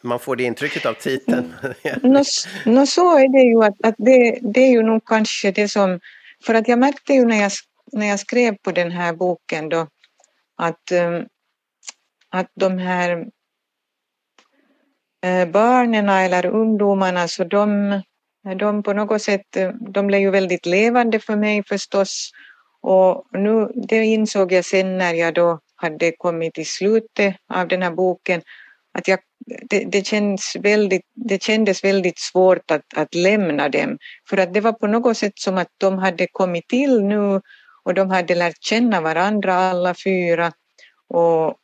Man 0.00 0.18
får 0.18 0.36
det 0.36 0.42
intrycket 0.44 0.86
av 0.86 0.94
titeln. 0.94 1.54
no, 2.02 2.22
no, 2.64 2.86
så 2.86 3.18
är 3.18 3.28
det 3.28 3.42
ju 3.42 3.64
att, 3.64 3.86
att 3.86 3.94
det, 3.98 4.38
det 4.42 4.60
är 4.60 4.70
ju 4.70 4.82
nog 4.82 5.04
kanske 5.06 5.50
det 5.50 5.68
som, 5.68 6.00
för 6.44 6.54
att 6.54 6.68
jag 6.68 6.78
märkte 6.78 7.12
ju 7.12 7.24
när 7.24 7.42
jag, 7.42 7.52
när 7.92 8.06
jag 8.06 8.20
skrev 8.20 8.56
på 8.56 8.72
den 8.72 8.90
här 8.90 9.12
boken 9.12 9.68
då 9.68 9.86
att, 10.56 10.92
um, 10.92 11.26
att 12.30 12.50
de 12.54 12.78
här 12.78 13.26
eh, 15.24 15.48
barnen 15.48 16.08
eller 16.08 16.46
ungdomarna 16.46 17.28
så 17.28 17.44
de, 17.44 18.02
de 18.58 18.82
på 18.82 18.92
något 18.92 19.22
sätt, 19.22 19.56
eh, 19.56 19.70
de 19.70 20.06
blev 20.06 20.20
ju 20.20 20.30
väldigt 20.30 20.66
levande 20.66 21.18
för 21.18 21.36
mig 21.36 21.62
förstås 21.64 22.30
och 22.80 23.26
nu, 23.32 23.72
det 23.88 24.04
insåg 24.04 24.52
jag 24.52 24.64
sen 24.64 24.98
när 24.98 25.14
jag 25.14 25.34
då 25.34 25.60
hade 25.76 26.12
kommit 26.12 26.54
till 26.54 26.66
slutet 26.66 27.36
av 27.54 27.68
den 27.68 27.82
här 27.82 27.90
boken 27.90 28.42
att 28.98 29.08
jag, 29.08 29.18
det, 29.70 29.84
det, 29.84 30.06
känns 30.06 30.56
väldigt, 30.60 31.06
det 31.14 31.42
kändes 31.42 31.84
väldigt 31.84 32.18
svårt 32.18 32.70
att, 32.70 32.96
att 32.96 33.14
lämna 33.14 33.68
dem. 33.68 33.98
För 34.28 34.36
att 34.36 34.54
det 34.54 34.60
var 34.60 34.72
på 34.72 34.86
något 34.86 35.16
sätt 35.16 35.38
som 35.38 35.58
att 35.58 35.68
de 35.78 35.98
hade 35.98 36.26
kommit 36.32 36.68
till 36.68 37.04
nu 37.04 37.40
och 37.84 37.94
de 37.94 38.10
hade 38.10 38.34
lärt 38.34 38.62
känna 38.62 39.00
varandra 39.00 39.54
alla 39.54 39.94
fyra. 39.94 40.52
Och, 41.08 41.54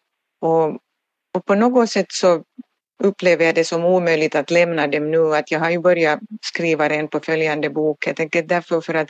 och, 0.44 0.78
och 1.34 1.44
på 1.44 1.54
något 1.54 1.90
sätt 1.90 2.12
så 2.12 2.42
upplever 3.02 3.44
jag 3.44 3.54
det 3.54 3.64
som 3.64 3.84
omöjligt 3.84 4.34
att 4.34 4.50
lämna 4.50 4.86
dem 4.86 5.10
nu. 5.10 5.34
Att 5.34 5.50
jag 5.50 5.60
har 5.60 5.70
ju 5.70 5.78
börjat 5.78 6.20
skriva 6.40 6.86
en 6.86 7.08
på 7.08 7.20
följande 7.20 7.70
bok. 7.70 8.06
Jag 8.06 8.16
tänker 8.16 8.42
därför 8.42 8.80
för 8.80 8.94
att 8.94 9.08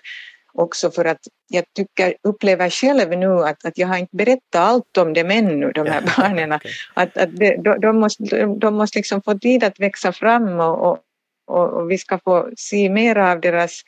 också 0.53 0.91
för 0.91 1.05
att 1.05 1.21
jag 1.49 1.65
tycker, 1.77 2.15
upplever 2.23 2.71
själv 2.71 3.19
nu 3.19 3.45
att, 3.45 3.65
att 3.65 3.79
jag 3.79 3.89
har 3.89 3.99
inte 3.99 4.17
berättat 4.17 4.55
allt 4.55 4.97
om 4.99 5.13
dem 5.13 5.31
ännu, 5.31 5.73
de 5.73 5.87
här 5.87 6.03
barnen. 6.17 6.53
okay. 6.53 6.73
Att, 6.95 7.17
att 7.17 7.37
de, 7.37 7.57
de, 7.81 8.01
måste, 8.01 8.47
de 8.47 8.75
måste 8.75 8.99
liksom 8.99 9.23
få 9.23 9.39
tid 9.39 9.65
att 9.65 9.81
växa 9.81 10.13
fram 10.13 10.61
och, 10.61 10.99
och, 11.47 11.73
och 11.73 11.91
vi 11.91 11.99
ska 11.99 12.19
få 12.19 12.49
se 12.57 12.89
mer 12.89 13.19
av 13.19 13.41
deras 13.41 13.81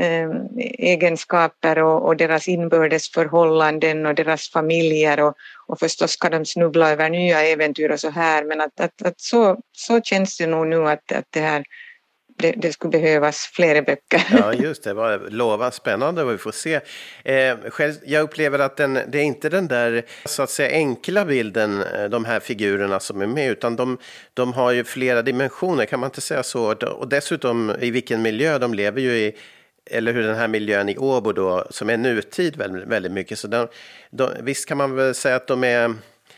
Eh, 0.00 0.30
egenskaper 0.78 1.78
och, 1.78 2.06
och, 2.06 2.16
deras 2.16 2.48
inbördes 2.48 3.10
förhållanden 3.10 4.06
och 4.06 4.14
deras 4.14 4.48
familjer 4.48 5.20
och, 5.20 5.34
och 5.66 5.78
förstås 5.78 6.10
ska 6.10 6.28
de 6.28 6.44
snubbla 6.44 6.90
över 6.90 7.10
nya 7.10 7.42
äventyr 7.42 7.90
och 7.90 8.00
så 8.00 8.10
här 8.10 8.44
men 8.44 8.60
att, 8.60 8.80
att, 8.80 9.02
att 9.02 9.20
så, 9.20 9.60
så 9.72 10.00
känns 10.00 10.38
det 10.38 10.46
nog 10.46 10.66
nu 10.66 10.88
att, 10.88 11.12
att 11.12 11.26
det 11.30 11.40
här 11.40 11.64
det, 12.38 12.52
det, 12.56 12.72
skulle 12.72 12.90
behövas 12.90 13.50
fler 13.52 13.82
böcker. 13.82 14.22
Ja, 14.30 14.52
just 14.52 14.84
det. 14.84 14.94
Vad 14.94 15.32
lova 15.32 15.70
spännande 15.70 16.24
vad 16.24 16.32
vi 16.32 16.38
får 16.38 16.52
se. 16.52 16.80
Eh, 17.24 17.56
själv, 17.70 17.94
jag 18.06 18.22
upplever 18.22 18.58
att 18.58 18.76
den, 18.76 18.98
det 19.08 19.18
är 19.18 19.22
inte 19.22 19.48
den 19.48 19.68
där 19.68 20.04
så 20.24 20.42
att 20.42 20.50
säga 20.50 20.70
enkla 20.70 21.24
bilden, 21.24 21.82
eh, 21.82 22.04
de 22.04 22.24
här 22.24 22.40
figurerna 22.40 23.00
som 23.00 23.20
är 23.20 23.26
med, 23.26 23.50
utan 23.50 23.76
de, 23.76 23.98
de 24.34 24.52
har 24.52 24.72
ju 24.72 24.84
flera 24.84 25.22
dimensioner, 25.22 25.84
kan 25.84 26.00
man 26.00 26.06
inte 26.06 26.20
säga 26.20 26.42
så? 26.42 26.74
Och 26.98 27.08
dessutom 27.08 27.72
i 27.80 27.90
vilken 27.90 28.22
miljö 28.22 28.58
de 28.58 28.74
lever 28.74 29.00
ju 29.00 29.16
i, 29.16 29.36
eller 29.90 30.12
hur 30.12 30.22
den 30.22 30.36
här 30.36 30.48
miljön 30.48 30.88
i 30.88 30.96
Åbo 30.96 31.32
då, 31.32 31.66
som 31.70 31.90
är 31.90 31.96
nutid 31.96 32.56
väldigt, 32.56 32.88
väldigt 32.88 33.12
mycket. 33.12 33.38
Så 33.38 33.48
de, 33.48 33.68
de, 34.10 34.30
visst 34.40 34.68
kan 34.68 34.78
man 34.78 34.96
väl 34.96 35.14
säga 35.14 35.36
att 35.36 35.46
de 35.46 35.64
är 35.64 35.94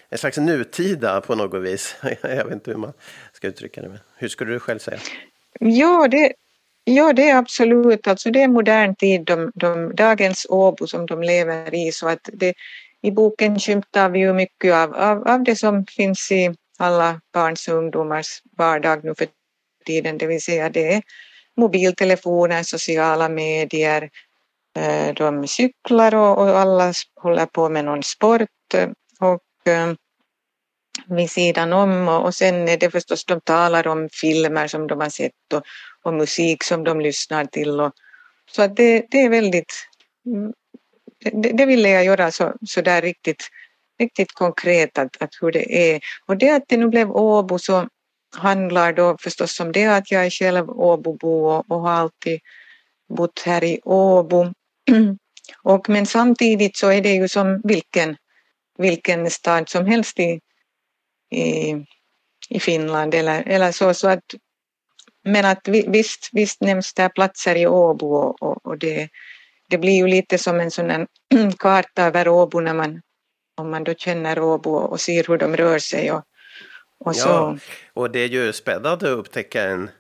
en 0.09 0.19
slags 0.19 0.39
nutida 0.39 1.21
på 1.21 1.35
något 1.35 1.63
vis. 1.63 1.97
Jag 2.23 2.45
vet 2.45 2.53
inte 2.53 2.71
hur 2.71 2.79
man 2.79 2.93
ska 3.33 3.49
uttrycka 3.49 3.83
det. 3.83 3.89
Men 3.89 3.99
hur 4.17 4.29
skulle 4.29 4.53
du 4.53 4.61
själv 4.61 4.79
säga? 4.79 4.99
Ja, 5.61 6.09
det, 6.11 6.33
ja, 6.85 7.13
det 7.13 7.31
är 7.31 7.37
absolut, 7.37 8.07
alltså 8.07 8.31
det 8.31 8.43
är 8.43 8.49
modern 8.49 8.95
tid, 8.95 9.25
de, 9.25 9.53
de, 9.55 9.95
dagens 9.95 10.47
Åbo 10.49 10.87
som 10.87 11.07
de 11.07 11.23
lever 11.23 11.75
i, 11.75 11.93
så 11.93 12.09
att 12.09 12.31
det, 12.33 12.55
i 13.03 13.11
boken 13.11 13.59
skymtar 13.59 14.09
vi 14.09 14.19
ju 14.19 14.33
mycket 14.33 14.75
av, 14.75 14.95
av, 14.95 15.29
av 15.29 15.45
det 15.45 15.57
som 15.57 15.87
finns 15.87 16.33
i 16.33 16.55
alla 16.79 17.21
barns 17.33 17.69
och 17.69 17.75
ungdomars 17.75 18.43
vardag 18.59 19.05
nu 19.05 19.15
för 19.15 19.27
tiden, 19.87 20.19
det 20.19 20.27
vill 20.27 20.43
säga 20.43 20.71
det 20.71 20.95
är 20.95 21.03
mobiltelefoner, 21.59 22.63
sociala 22.63 23.29
medier, 23.29 24.11
eh, 24.79 25.15
de 25.15 25.49
cyklar 25.49 26.15
och, 26.15 26.39
och 26.39 26.59
alla 26.59 26.93
håller 27.21 27.47
på 27.47 27.69
med 27.69 27.85
någon 27.85 28.03
sport 28.03 28.75
eh, 28.75 28.89
och 29.21 29.73
eh, 29.73 29.93
vid 31.07 31.31
sidan 31.31 31.73
om 31.73 32.09
och, 32.09 32.35
sen 32.35 32.69
är 32.69 32.77
det 32.77 32.91
förstås 32.91 33.25
de 33.25 33.41
talar 33.41 33.87
om 33.87 34.09
filmer 34.13 34.67
som 34.67 34.87
de 34.87 35.01
har 35.01 35.09
sett 35.09 35.53
och, 35.55 35.63
och 36.03 36.15
musik 36.15 36.63
som 36.63 36.85
de 36.85 37.01
lyssnar 37.01 37.45
till. 37.45 37.81
Och, 37.81 37.93
så 38.51 38.63
att 38.63 38.77
det, 38.77 39.07
det 39.11 39.19
är 39.19 39.29
väldigt, 39.29 39.73
mm, 40.27 40.53
det, 41.43 41.53
det 41.53 41.67
ville 41.67 41.89
jag 41.89 42.05
göra 42.05 42.31
så, 42.31 42.55
så 42.67 42.81
där 42.81 43.03
riktigt, 43.03 43.49
riktigt 43.99 44.33
konkret 44.33 44.99
att, 44.99 45.23
att 45.23 45.31
hur 45.41 45.53
det 45.53 45.93
är. 45.95 46.01
Och 46.27 46.37
det 46.37 46.51
att 46.51 46.65
det 46.69 46.77
nu 46.77 46.89
blev 46.89 47.11
Åbo 47.11 47.59
så 47.59 47.89
handlar 48.37 48.93
då 48.93 49.17
förstås 49.21 49.61
om 49.61 49.73
det 49.73 49.87
att 49.87 50.11
jag 50.11 50.27
är 50.27 50.31
själv 50.31 50.71
Åbobo 50.71 51.29
och, 51.29 51.71
och 51.71 51.81
har 51.81 51.91
alltid 51.91 52.41
bott 53.09 53.43
här 53.47 53.65
i 53.65 53.81
Åbo. 53.85 54.53
Och, 55.63 55.89
men 55.89 56.07
samtidigt 56.07 56.77
så 56.77 56.89
är 56.89 57.01
det 57.01 57.13
ju 57.13 57.29
som 57.29 57.61
vilken, 57.65 58.17
vilken 58.79 59.31
stad 59.31 59.69
som 59.69 59.87
helst 59.87 60.19
i, 60.21 60.41
i, 61.31 61.75
i 62.49 62.61
Finland 62.61 63.15
eller, 63.15 63.43
eller 63.47 63.73
så. 63.73 63.95
så 63.95 64.09
att, 64.09 64.25
men 65.25 65.45
att 65.45 65.69
visst, 65.69 66.29
visst 66.33 66.61
nämns 66.61 66.95
det 66.95 67.09
platser 67.09 67.57
i 67.57 67.67
Åbo 67.67 68.07
och, 68.07 68.43
och, 68.43 68.67
och, 68.67 68.79
det, 68.79 69.09
det 69.69 69.79
blir 69.79 69.93
ju 69.93 70.07
lite 70.07 70.39
som 70.39 70.61
en 70.61 70.71
sån 70.71 71.07
karta 71.59 72.03
över 72.03 72.29
Åbo 72.29 72.61
när 72.61 72.75
man, 72.75 73.01
om 73.57 73.71
man 73.71 73.85
då 73.85 73.95
känner 73.95 74.39
Åbo 74.39 74.71
och 74.71 75.01
ser 75.01 75.25
hur 75.29 75.39
de 75.39 75.57
rör 75.57 75.79
sig. 75.79 76.13
Och, 76.13 76.23
och 76.99 77.17
så. 77.17 77.29
Ja, 77.29 77.59
och 77.95 78.11
det 78.11 78.19
är 78.19 78.29
ju 78.29 78.53
spännande 78.53 79.13
att 79.13 79.19
upptäcka 79.19 79.63
en, 79.63 79.91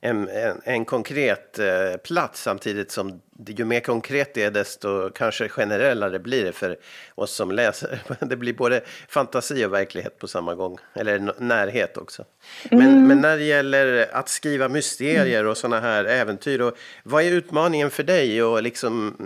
en, 0.00 0.28
en, 0.28 0.60
en 0.64 0.84
konkret 0.84 1.58
eh, 1.58 1.96
plats 2.04 2.42
samtidigt 2.42 2.90
som 2.90 3.20
ju 3.46 3.64
mer 3.64 3.80
konkret 3.80 4.34
det 4.34 4.42
är 4.42 4.50
desto 4.50 5.10
kanske 5.10 5.48
generellare 5.48 6.18
blir 6.18 6.44
det 6.44 6.52
för 6.52 6.76
oss 7.14 7.34
som 7.34 7.52
läser. 7.52 8.02
Det 8.20 8.36
blir 8.36 8.52
både 8.52 8.80
fantasi 9.08 9.64
och 9.64 9.72
verklighet 9.72 10.18
på 10.18 10.28
samma 10.28 10.54
gång, 10.54 10.78
eller 10.94 11.34
närhet 11.38 11.96
också. 11.96 12.24
Men, 12.70 12.80
mm. 12.80 13.06
men 13.06 13.20
när 13.20 13.36
det 13.36 13.44
gäller 13.44 14.08
att 14.12 14.28
skriva 14.28 14.68
mysterier 14.68 15.46
och 15.46 15.56
sådana 15.56 15.80
här 15.80 16.04
äventyr, 16.04 16.60
och, 16.60 16.76
vad 17.02 17.22
är 17.22 17.30
utmaningen 17.30 17.90
för 17.90 18.02
dig 18.02 18.42
och 18.42 18.62
liksom, 18.62 19.16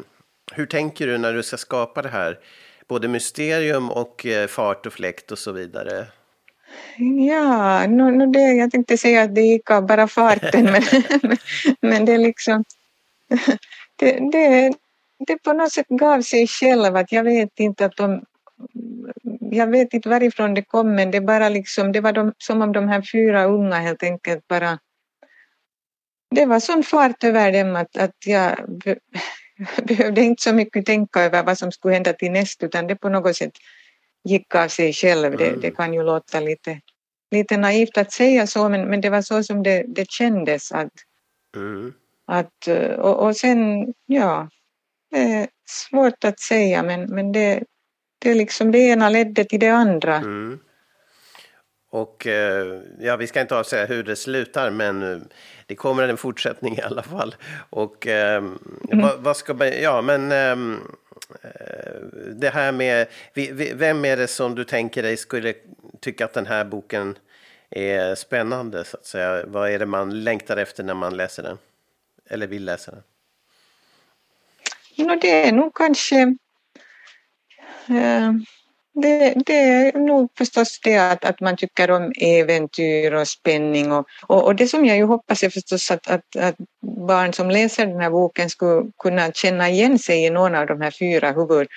hur 0.53 0.67
tänker 0.67 1.07
du 1.07 1.19
när 1.19 1.33
du 1.33 1.43
ska 1.43 1.57
skapa 1.57 2.03
det 2.03 2.09
här? 2.09 2.39
Både 2.89 3.09
mysterium 3.09 3.91
och 3.91 4.27
eh, 4.27 4.47
fart 4.47 4.87
och 4.87 4.93
fläkt 4.93 5.33
och 5.33 5.39
så 5.39 5.53
vidare. 5.53 6.07
Ja, 7.29 7.87
no, 7.87 8.11
no 8.11 8.27
det, 8.27 8.53
jag 8.53 8.71
tänkte 8.71 8.99
säga 8.99 9.23
att 9.23 9.35
det 9.35 9.41
gick 9.41 9.71
av 9.71 9.87
bara 9.87 10.09
farten 10.09 10.65
men, 10.65 10.83
men 11.81 12.05
det 12.05 12.19
liksom 12.19 12.65
det, 13.97 14.31
det, 14.33 14.73
det 15.27 15.39
på 15.43 15.53
något 15.53 15.73
sätt 15.73 15.89
gav 15.89 16.23
sig 16.23 16.47
själv 16.47 16.97
att 16.97 17.13
jag 17.13 17.25
vet 17.25 17.61
inte 17.61 17.85
att 17.85 17.97
de 17.97 18.25
jag 19.51 19.67
vet 19.67 19.95
inte 19.95 20.09
varifrån 20.09 20.55
det 20.55 20.63
kom 20.63 20.95
men 20.95 21.11
det 21.11 21.21
bara 21.21 21.49
liksom 21.49 21.93
det 21.93 22.01
var 22.01 22.13
de, 22.13 22.33
som 22.39 22.63
om 22.63 22.73
de 22.73 22.89
här 22.89 23.03
fyra 23.13 23.45
unga 23.45 23.77
helt 23.77 24.03
enkelt 24.03 24.49
bara 24.49 24.79
det 26.31 26.47
var 26.47 26.61
sån 26.61 26.83
fart 26.83 27.25
över 27.25 27.53
dem 27.53 27.77
att, 27.77 27.97
att 27.97 28.17
jag 28.27 28.57
behövde 29.83 30.21
inte 30.21 30.43
så 30.43 30.53
mycket 30.53 30.87
tänka 30.87 31.21
över 31.21 31.43
vad 31.43 31.59
som 31.59 31.73
skulle 31.73 31.95
hända 31.95 32.13
till 32.13 32.33
näst 32.33 32.63
utan 32.63 32.87
det 32.87 32.97
på 32.97 33.09
något 33.09 33.37
sätt 33.37 33.53
gick 34.29 34.55
av 34.55 34.69
sig 34.69 34.93
själv. 34.93 35.37
Det, 35.37 35.51
det 35.51 35.71
kan 35.71 35.95
ju 35.95 36.03
låta 36.03 36.41
lite, 36.41 36.81
lite 37.31 37.57
naivt 37.57 37.99
att 37.99 38.13
säga 38.13 38.47
så, 38.47 38.69
men, 38.69 38.89
men 38.89 39.01
det 39.01 39.11
var 39.11 39.23
så 39.23 39.43
som 39.43 39.63
det, 39.63 39.85
det 39.89 40.11
kändes. 40.11 40.73
Att, 40.73 40.93
mm. 41.57 41.93
att, 42.27 42.69
och, 42.99 43.27
och 43.27 43.37
sen, 43.37 43.95
ja, 44.07 44.49
det 45.11 45.19
är 45.19 45.49
svårt 45.67 46.25
att 46.25 46.41
säga, 46.41 46.83
men, 46.83 47.15
men 47.15 47.33
det, 47.33 47.65
det, 48.19 48.35
liksom, 48.35 48.73
det 48.73 48.79
ena 48.79 49.09
ledde 49.09 49.45
till 49.45 49.61
det 49.61 49.69
andra. 49.69 50.17
Mm. 50.17 50.59
Och 51.91 52.27
eh, 52.27 52.81
ja, 53.01 53.17
vi 53.17 53.27
ska 53.27 53.41
inte 53.41 53.59
avsäga 53.59 53.87
hur 53.87 54.03
det 54.03 54.17
slutar, 54.17 54.71
men 54.71 55.13
eh, 55.13 55.19
det 55.67 55.75
kommer 55.75 56.09
en 56.09 56.17
fortsättning 56.17 56.77
i 56.77 56.81
alla 56.81 57.03
fall. 57.03 57.35
Och 57.71 58.07
eh, 58.07 58.37
mm. 58.37 58.59
vad, 58.93 59.21
vad, 59.21 59.37
ska 59.37 59.55
man, 59.55 59.73
ja 59.83 60.03
men 60.03 60.33
ehm, 60.33 60.81
Eh, 60.81 61.08
Eh, 61.43 62.01
det 62.35 62.51
här 62.51 62.73
med, 62.73 63.07
vem 63.75 64.05
är 64.05 64.17
det 64.17 64.29
som 64.29 64.55
du 64.55 64.65
tänker 64.65 65.03
dig 65.03 65.17
skulle 65.17 65.55
tycka 66.01 66.25
att 66.25 66.33
den 66.33 66.47
här 66.47 66.65
boken 66.65 67.19
är 67.71 68.15
spännande 68.15 68.85
så 68.85 68.97
att 68.97 69.07
säga? 69.07 69.47
Vad 69.47 69.71
är 69.71 69.79
det 69.79 69.87
man 69.87 70.25
längtar 70.25 70.57
efter 70.57 70.85
när 70.85 70.95
man 70.95 71.17
läser 71.17 71.43
den? 71.43 71.59
Eller 72.27 72.47
vill 72.47 72.65
läsa 72.65 72.91
den? 72.91 73.03
No, 75.07 75.19
det 75.21 75.49
är 75.49 75.53
nog 75.53 75.75
kanske 75.75 76.37
eh, 77.89 78.33
det, 79.03 79.35
det, 79.47 79.59
är 79.59 79.99
nog 79.99 80.31
förstås 80.39 80.81
det 80.85 80.97
att, 80.97 81.25
att 81.25 81.41
man 81.41 81.57
tycker 81.57 81.91
om 81.91 82.13
äventyr 82.17 83.13
och 83.13 83.29
spänning 83.29 83.93
och, 83.93 84.07
och, 84.27 84.45
och, 84.45 84.57
det 84.57 84.69
som 84.69 84.85
jag 84.85 84.97
ju 84.97 85.05
hoppas 85.05 85.43
är 85.43 85.51
förstås 85.51 85.91
att, 85.91 86.09
att, 86.11 86.37
att, 86.37 86.57
barn 86.83 87.33
som 87.33 87.51
läser 87.51 87.87
den 87.87 88.01
här 88.01 88.11
boken 88.11 88.51
skulle 88.51 88.91
kunna 88.99 89.33
känna 89.33 89.69
igen 89.69 89.99
sig 89.99 90.25
i 90.25 90.31
någon 90.31 90.55
av 90.55 90.67
de 90.67 90.81
här 90.81 90.91
fyra 90.91 91.33
huvud, 91.33 91.69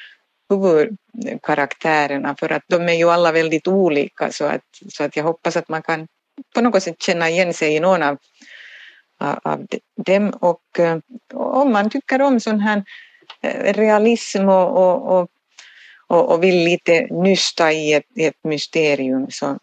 huvudkaraktärerna 0.50 2.36
för 2.40 2.50
att 2.50 2.64
de 2.68 2.90
är 2.90 2.94
ju 2.94 3.10
alla 3.10 3.32
väldigt 3.32 3.68
olika 3.68 4.32
så 4.32 4.46
att, 4.46 4.62
så 4.90 5.04
att 5.04 5.16
jag 5.16 5.24
hoppas 5.24 5.58
att 5.58 5.70
man 5.70 5.82
kan 5.82 6.08
på 6.56 6.62
något 6.62 6.84
sätt 6.84 7.02
känna 7.02 7.30
igen 7.30 7.54
sig 7.54 7.76
i 7.76 7.80
någon 7.80 8.04
av, 8.04 8.18
av 9.44 9.68
dem. 10.06 10.30
Och 10.30 10.80
eh, 10.80 10.98
om 11.34 11.72
man 11.72 11.90
tycker 11.90 12.22
om 12.22 12.40
sån 12.40 12.60
här 12.60 12.84
eh, 13.42 13.74
realism 13.74 14.50
och, 14.50 14.78
och, 14.78 15.20
och, 15.20 15.31
och 16.20 16.44
vill 16.44 16.64
lite 16.64 17.08
nysta 17.12 17.72
i 17.72 17.94
ett, 17.94 18.06
ett 18.20 18.44
mysterium 18.44 19.28
så 19.30 19.58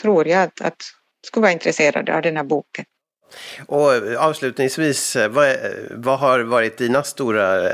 tror 0.00 0.28
jag 0.28 0.42
att, 0.42 0.60
att 0.60 0.82
skulle 1.26 1.42
vara 1.42 1.52
intresserade 1.52 2.16
av 2.16 2.22
den 2.22 2.36
här 2.36 2.44
boken. 2.44 2.84
Och 3.66 3.90
avslutningsvis, 4.18 5.16
vad, 5.30 5.56
vad 5.90 6.18
har 6.18 6.40
varit 6.40 6.78
dina 6.78 7.02
stora 7.02 7.70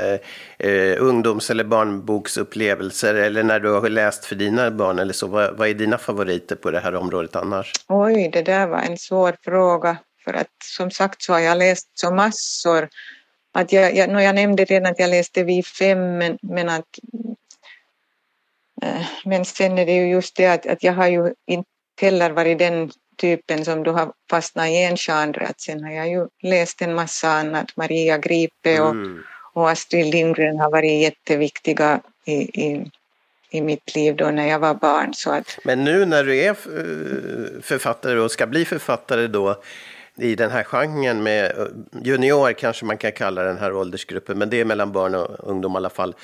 eh, 0.59 0.95
ungdoms 0.97 1.49
eller 1.49 1.63
barnboksupplevelser 1.63 3.15
eller 3.15 3.43
när 3.43 3.59
du 3.59 3.71
har 3.71 3.89
läst 3.89 4.25
för 4.25 4.35
dina 4.35 4.71
barn 4.71 4.99
eller 4.99 5.13
så? 5.13 5.27
Vad, 5.27 5.57
vad, 5.57 5.69
är 5.69 5.73
dina 5.73 5.97
favoriter 5.97 6.55
på 6.55 6.71
det 6.71 6.79
här 6.79 6.95
området 6.95 7.35
annars? 7.35 7.73
Oj, 7.87 8.29
det 8.33 8.41
där 8.41 8.67
var 8.67 8.79
en 8.79 8.97
svår 8.97 9.35
fråga 9.43 9.97
för 10.23 10.33
att 10.33 10.47
som 10.63 10.91
sagt 10.91 11.21
så 11.21 11.33
har 11.33 11.39
jag 11.39 11.57
läst 11.57 11.87
så 11.93 12.11
massor. 12.11 12.89
Att 13.53 13.71
jag, 13.71 13.95
jag, 13.95 14.23
jag 14.23 14.35
nämnde 14.35 14.65
redan 14.65 14.91
att 14.91 14.99
jag 14.99 15.09
läste 15.09 15.43
vid 15.43 15.65
fem 15.65 16.17
men, 16.17 16.37
men 16.41 16.69
att 16.69 16.99
eh, 17.13 17.19
men 19.25 19.45
sen 19.45 19.77
är 19.77 19.85
det 19.85 19.95
ju 19.95 20.09
just 20.09 20.35
det 20.35 20.47
att, 20.47 20.65
att 20.65 20.83
jag 20.83 20.93
har 20.93 21.07
ju 21.07 21.33
inte 21.47 21.69
heller 22.01 22.29
varit 22.29 22.59
den 22.59 22.91
typen 23.17 23.65
som 23.65 23.83
du 23.83 23.91
har 23.91 24.11
fastnat 24.29 24.67
i 24.67 24.83
en 24.83 24.97
genre. 24.97 25.45
Att 25.45 25.61
sen 25.61 25.83
har 25.83 25.91
jag 25.91 26.09
ju 26.09 26.27
läst 26.43 26.81
en 26.81 26.93
massa 26.93 27.29
annat. 27.29 27.77
Maria 27.77 28.17
Gripe 28.17 28.81
och, 28.81 28.91
mm. 28.91 29.23
och 29.53 29.69
Astrid 29.69 30.13
Lindgren 30.13 30.59
har 30.59 30.71
varit 30.71 31.01
jätteviktiga 31.01 32.01
i, 32.25 32.33
i, 32.33 32.91
i 33.51 33.61
mitt 33.61 33.95
liv 33.95 34.15
då 34.15 34.31
när 34.31 34.47
jag 34.47 34.59
var 34.59 34.73
barn. 34.73 35.13
Så 35.13 35.31
att... 35.31 35.59
Men 35.63 35.83
nu 35.83 36.05
när 36.05 36.23
du 36.23 36.37
är 36.37 36.49
eh, 36.49 37.61
författare 37.61 38.19
och 38.19 38.31
ska 38.31 38.47
bli 38.47 38.65
författare 38.65 39.27
då 39.27 39.61
i 40.15 40.35
den 40.35 40.51
här 40.51 40.63
genren 40.63 41.23
med 41.23 41.45
eh, 41.45 41.65
junior 42.03 42.53
kanske 42.53 42.85
man 42.85 42.97
kan 42.97 43.11
kalla 43.11 43.43
den 43.43 43.57
här 43.57 43.73
åldersgruppen, 43.73 44.37
men 44.37 44.49
det 44.49 44.59
är 44.59 44.65
mellan 44.65 44.91
barn 44.91 45.15
och 45.15 45.49
ungdom 45.49 45.73
i 45.73 45.77
alla 45.77 45.89
fall. 45.89 46.15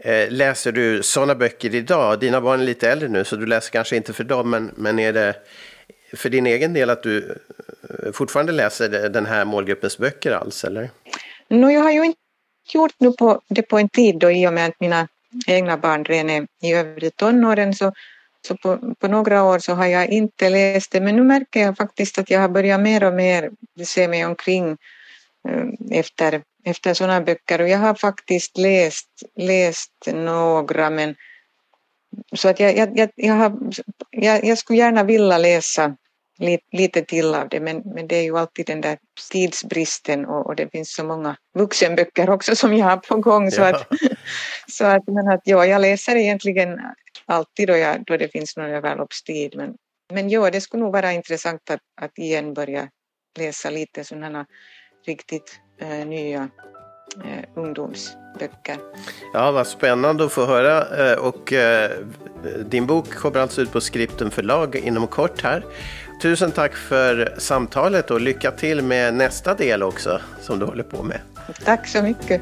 Eh, 0.00 0.30
läser 0.30 0.72
du 0.72 1.02
sådana 1.02 1.34
böcker 1.34 1.74
idag? 1.74 2.20
Dina 2.20 2.40
barn 2.40 2.60
är 2.60 2.64
lite 2.64 2.90
äldre 2.90 3.08
nu 3.08 3.24
så 3.24 3.36
du 3.36 3.46
läser 3.46 3.70
kanske 3.70 3.96
inte 3.96 4.12
för 4.12 4.24
dem, 4.24 4.50
men, 4.50 4.70
men 4.76 4.98
är 4.98 5.12
det 5.12 5.34
för 6.12 6.28
din 6.30 6.46
egen 6.46 6.72
del 6.72 6.90
att 6.90 7.02
du 7.02 7.38
eh, 7.88 8.12
fortfarande 8.12 8.52
läser 8.52 9.08
den 9.08 9.26
här 9.26 9.44
målgruppens 9.44 9.98
böcker 9.98 10.32
alls, 10.32 10.64
eller? 10.64 10.90
No, 11.48 11.70
jag 11.70 11.80
har 11.80 11.92
ju 11.92 12.04
inte 12.04 12.18
gjort 12.74 12.94
nu 12.98 13.12
på, 13.12 13.40
det 13.48 13.62
på 13.62 13.78
en 13.78 13.88
tid 13.88 14.18
då 14.18 14.30
i 14.30 14.46
och 14.48 14.52
med 14.52 14.66
att 14.66 14.80
mina 14.80 15.08
egna 15.46 15.76
barn 15.76 16.04
redan 16.04 16.30
är 16.30 16.46
i 16.62 16.72
övre 16.72 17.10
tonåren 17.10 17.74
så, 17.74 17.92
så 18.46 18.56
på, 18.56 18.94
på, 19.00 19.08
några 19.08 19.44
år 19.44 19.58
så 19.58 19.74
har 19.74 19.86
jag 19.86 20.08
inte 20.08 20.50
läst 20.50 20.90
det 20.90 21.00
men 21.00 21.16
nu 21.16 21.22
märker 21.22 21.60
jag 21.60 21.76
faktiskt 21.76 22.18
att 22.18 22.30
jag 22.30 22.40
har 22.40 22.48
börjat 22.48 22.80
mer 22.80 23.04
och 23.04 23.14
mer 23.14 23.50
se 23.84 24.08
mig 24.08 24.24
omkring 24.24 24.76
eh, 25.48 25.98
efter, 25.98 26.42
efter 26.70 26.94
sådana 26.94 27.20
böcker 27.20 27.60
och 27.60 27.68
jag 27.68 27.78
har 27.78 27.94
faktiskt 27.94 28.58
läst, 28.58 29.08
läst 29.36 29.92
några 30.06 30.90
men 30.90 31.14
så 32.36 32.48
att 32.48 32.60
jag, 32.60 32.76
jag, 32.76 32.98
jag, 32.98 33.10
jag, 33.14 33.34
har, 33.34 33.58
jag, 34.10 34.44
jag 34.44 34.58
skulle 34.58 34.78
gärna 34.78 35.02
vilja 35.02 35.38
läsa 35.38 35.96
lite, 36.38 36.64
lite 36.72 37.02
till 37.02 37.34
av 37.34 37.48
det 37.48 37.60
men, 37.60 37.82
men 37.84 38.08
det 38.08 38.16
är 38.16 38.22
ju 38.22 38.38
alltid 38.38 38.66
den 38.66 38.80
där 38.80 38.98
tidsbristen 39.30 40.26
och, 40.26 40.46
och 40.46 40.56
det 40.56 40.70
finns 40.70 40.94
så 40.94 41.04
många 41.04 41.36
vuxenböcker 41.54 42.30
också 42.30 42.56
som 42.56 42.76
jag 42.76 42.86
har 42.86 42.96
på 42.96 43.16
gång 43.16 43.50
så, 43.50 43.60
ja. 43.60 43.68
att, 43.68 43.86
så 44.68 44.84
att, 44.84 45.06
men 45.06 45.28
att 45.28 45.40
ja, 45.44 45.66
jag 45.66 45.80
läser 45.80 46.16
egentligen 46.16 46.80
alltid 47.26 47.68
då, 47.68 47.76
jag, 47.76 48.04
då 48.04 48.16
det 48.16 48.28
finns 48.28 48.56
någon 48.56 48.70
överloppstid 48.70 49.56
men, 49.56 49.74
men 50.12 50.30
ja, 50.30 50.50
det 50.50 50.60
skulle 50.60 50.82
nog 50.82 50.92
vara 50.92 51.12
intressant 51.12 51.70
att, 51.70 51.80
att 52.00 52.18
igen 52.18 52.54
börja 52.54 52.88
läsa 53.38 53.70
lite 53.70 54.04
sådana 54.04 54.46
riktigt 55.06 55.60
nya 55.86 56.48
eh, 57.24 57.44
ungdomsböcker. 57.54 58.76
Ja, 59.34 59.50
vad 59.50 59.66
spännande 59.66 60.24
att 60.24 60.32
få 60.32 60.46
höra. 60.46 61.10
Eh, 61.10 61.18
och 61.18 61.52
eh, 61.52 61.90
din 62.64 62.86
bok 62.86 63.14
kommer 63.14 63.38
alltså 63.38 63.62
ut 63.62 63.72
på 63.72 63.80
Skripten 63.80 64.30
förlag 64.30 64.76
inom 64.76 65.06
kort 65.06 65.42
här. 65.42 65.64
Tusen 66.22 66.52
tack 66.52 66.74
för 66.74 67.34
samtalet 67.38 68.10
och 68.10 68.20
lycka 68.20 68.50
till 68.50 68.82
med 68.82 69.14
nästa 69.14 69.54
del 69.54 69.82
också 69.82 70.20
som 70.40 70.58
du 70.58 70.66
håller 70.66 70.84
på 70.84 71.02
med. 71.02 71.20
Tack 71.64 71.88
så 71.88 72.02
mycket. 72.02 72.40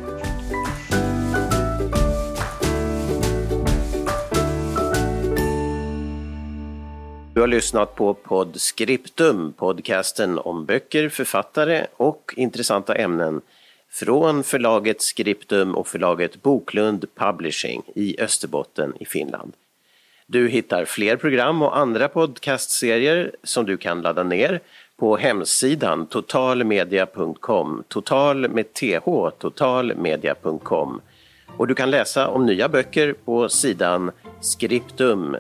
Har 7.47 7.51
lyssnat 7.51 7.95
på 7.95 8.15
Podscriptum, 8.15 9.53
podcasten 9.53 10.39
om 10.39 10.65
böcker, 10.65 11.09
författare 11.09 11.87
och 11.97 12.35
intressanta 12.37 12.95
ämnen 12.95 13.41
från 13.91 14.45
förlaget 14.45 15.03
Skriptum 15.03 15.75
och 15.75 15.87
förlaget 15.89 16.43
Boklund 16.43 17.05
Publishing 17.15 17.83
i 17.95 18.21
Österbotten 18.21 18.93
i 19.01 19.05
Finland. 19.05 19.53
Du 20.27 20.49
hittar 20.49 20.85
fler 20.85 21.17
program 21.17 21.63
och 21.63 21.79
andra 21.79 22.09
podcastserier 22.09 23.33
som 23.43 23.67
du 23.67 23.77
kan 23.77 24.03
ladda 24.03 24.23
ner 24.23 24.61
på 24.97 25.17
hemsidan 25.17 26.07
totalmedia.com, 26.07 27.85
total 27.89 28.49
med 28.49 28.75
th, 28.75 29.29
totalmedia.com. 29.39 31.01
Och 31.57 31.67
du 31.67 31.75
kan 31.75 31.91
läsa 31.91 32.29
om 32.29 32.47
nya 32.47 32.69
böcker 32.69 33.13
på 33.25 33.49
sidan 33.49 34.11
skriptum.fi. 34.41 35.39